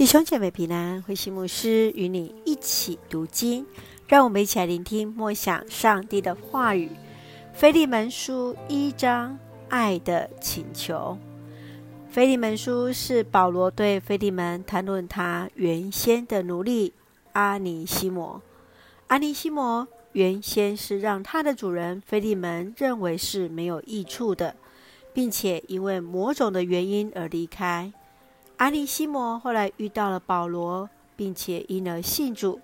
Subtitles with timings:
[0.00, 3.66] 弟兄姐妹平安，慧馨牧师与你一起读经，
[4.08, 6.90] 让我们一起来聆听默想上帝的话语。
[7.52, 11.18] 腓利门书一章，爱的请求。
[12.08, 16.94] 腓利门书是保罗对腓利门谈论他原先的奴隶
[17.32, 18.40] 阿尼西摩。
[19.08, 24.56] 阿尼西摩原先是让他的主人腓利门认为是没有益处的，
[25.12, 27.92] 并且因为某种的原因而离开。
[28.60, 32.60] 阿尼西摩后来遇到了保罗，并且因而信主。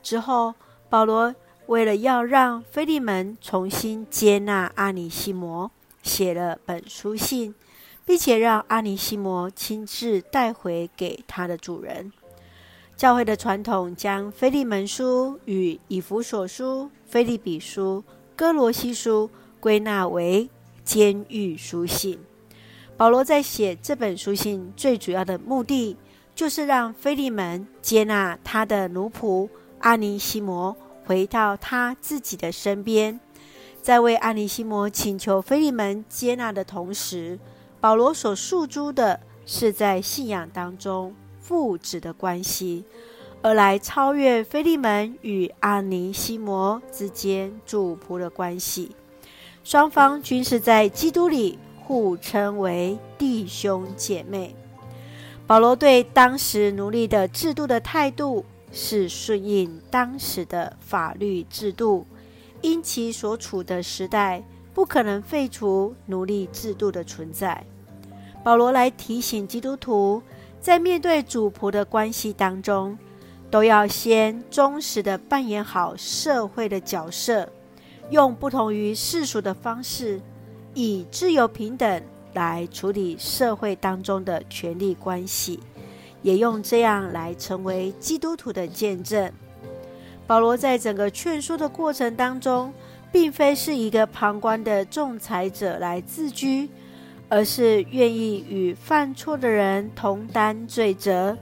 [0.00, 0.54] 之后，
[0.88, 1.34] 保罗
[1.66, 5.68] 为了要让腓利门重新接纳阿尼西摩，
[6.04, 7.52] 写了本书信，
[8.06, 12.12] 并且让阿尼西摩亲自带回给他的主人。
[12.96, 18.04] 教会的传统将腓利门书与以弗所书、腓立比书、
[18.36, 20.48] 哥罗西书归纳为
[20.84, 22.20] 监狱书信。
[23.00, 25.96] 保罗在写这本书信最主要的目的，
[26.34, 33.18] 就是让腓利门接纳他的奴仆阿尼西摩回到他自己的身边。
[33.80, 37.38] 在为阿尼西摩请求腓利门接纳的同时，
[37.80, 42.84] 保罗所诉诸的是在信仰当中父子的关系，
[43.40, 48.94] 而来超越腓利门与阿尼西摩之间主仆的关系。
[49.64, 51.58] 双方均是在基督里。
[51.90, 54.54] 互称为弟兄姐妹。
[55.44, 62.06] 保罗对当时奴隶的制度的态度是顺应当时的法律制度，
[62.62, 64.40] 因其所处的时代
[64.72, 67.64] 不可能废除奴隶制度的存在。
[68.44, 70.22] 保罗来提醒基督徒，
[70.60, 72.96] 在面对主仆的关系当中，
[73.50, 77.48] 都要先忠实的扮演好社会的角色，
[78.10, 80.20] 用不同于世俗的方式。
[80.74, 85.58] 以自由平等来处理社会当中的权力关系，
[86.22, 89.32] 也用这样来成为基督徒的见证。
[90.26, 92.72] 保罗在整个劝说的过程当中，
[93.10, 96.68] 并非是一个旁观的仲裁者来自居，
[97.28, 101.36] 而是愿意与犯错的人同担罪责，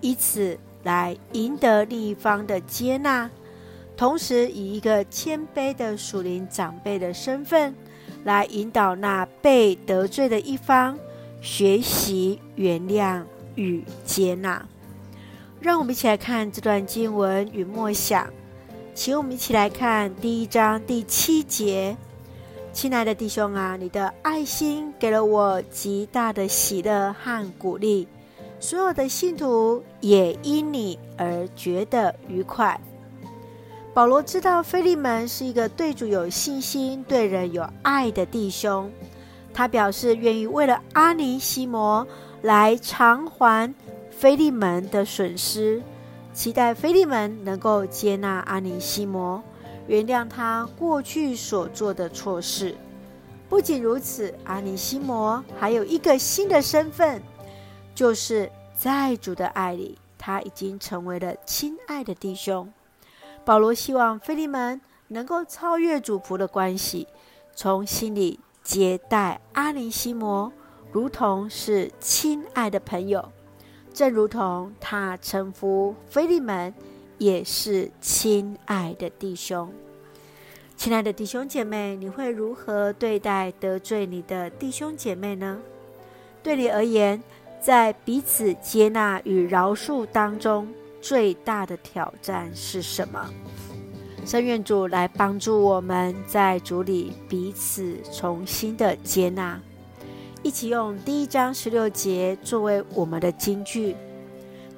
[0.00, 3.30] 以此来赢得另一方的接纳，
[3.94, 7.74] 同时以一个谦卑的属灵长辈的身份。
[8.24, 10.98] 来引导那被得罪的一方
[11.40, 13.22] 学习原谅
[13.54, 14.66] 与接纳。
[15.60, 18.26] 让我们一起来看这段经文与默想。
[18.94, 21.96] 请我们一起来看第一章第七节：
[22.72, 28.06] 亲爱的弟兄啊，你的爱心给了我极大的喜乐和鼓励，
[28.58, 32.78] 所有的信徒也因你而觉得愉快。
[33.92, 38.90] 保罗知道腓利门是一个对主有信心、对人有爱的弟兄，
[39.52, 42.06] 他表示愿意为了阿尼西摩
[42.42, 43.74] 来偿还
[44.10, 45.82] 腓利门的损失，
[46.32, 49.42] 期待腓利门能够接纳阿尼西摩，
[49.88, 52.76] 原谅他过去所做的错事。
[53.48, 57.20] 不仅如此，阿尼西摩还有一个新的身份，
[57.92, 62.72] 就是在主的爱里，他已经成为了亲爱的弟兄。
[63.50, 67.08] 保罗希望腓利门能够超越主仆的关系，
[67.52, 70.52] 从心里接待阿尼西摩，
[70.92, 73.32] 如同是亲爱的朋友，
[73.92, 76.72] 正如同他称呼腓利门
[77.18, 79.72] 也是亲爱的弟兄。
[80.76, 85.58] 亲爱的弟兄姐妹，你会如何对待得罪你的弟兄姐妹呢？
[86.40, 87.20] 对你而言，
[87.60, 93.28] 在彼此接纳与饶恕当中，最大的挑战是什么？
[94.26, 99.58] 圣愿主来帮助我们在主里彼此重新的接纳，
[100.42, 103.96] 一起用第一章十六节作为我们的金句。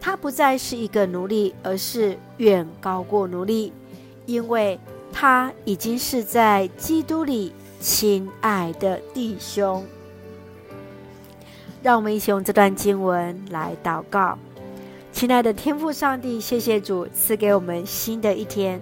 [0.00, 3.72] 他不再是一个奴隶，而是远高过奴隶，
[4.26, 4.78] 因为
[5.12, 9.84] 他已经是在基督里亲爱的弟兄。
[11.82, 14.38] 让我们一起用这段经文来祷告。
[15.22, 18.80] 亲爱的天父上帝，谢谢主赐给我们新的一天，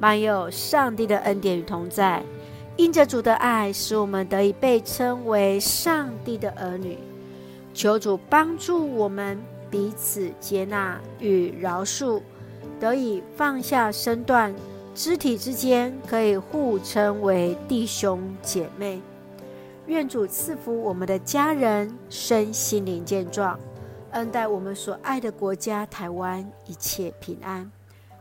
[0.00, 2.24] 满有上帝的恩典与同在。
[2.76, 6.98] 因着主的爱，使我们得以被称为上帝的儿女。
[7.72, 9.40] 求主帮助我们
[9.70, 12.20] 彼此接纳与饶恕，
[12.80, 14.52] 得以放下身段，
[14.92, 19.00] 肢体之间可以互称为弟兄姐妹。
[19.86, 23.56] 愿主赐福我们的家人身心灵健壮。
[24.16, 27.70] 恩待我们所爱的国家台湾一切平安，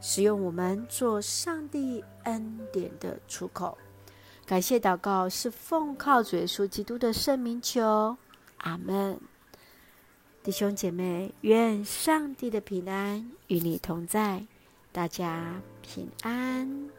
[0.00, 3.78] 使用我们做上帝恩典的出口。
[4.44, 8.16] 感谢祷告是奉靠主耶稣基督的圣名求，
[8.56, 9.20] 阿门。
[10.42, 14.44] 弟兄姐妹，愿上帝的平安与你同在，
[14.90, 16.90] 大家平安。